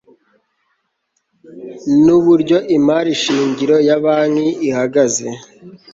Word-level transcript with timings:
n 2.03 2.05
uburyo 2.17 2.57
imari 2.77 3.11
shingiro 3.23 3.75
ya 3.87 3.97
banki 4.03 4.47
ihagaze 4.69 5.27